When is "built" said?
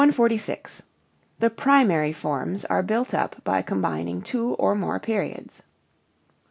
2.81-3.13